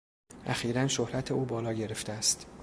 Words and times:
اخیرا 0.45 0.87
شهرت 0.87 1.31
او 1.31 1.45
بالا 1.45 1.73
گرفته 1.73 2.13
است. 2.13 2.45